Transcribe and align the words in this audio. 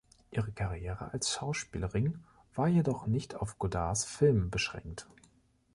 Ihre 0.31 0.51
Karriere 0.51 1.13
als 1.13 1.31
Schauspielering 1.31 2.17
war 2.55 2.67
jedoch 2.67 3.05
nicht 3.05 3.35
auf 3.35 3.59
Godards 3.59 4.03
Filme 4.03 4.47
beschränkt. 4.47 5.05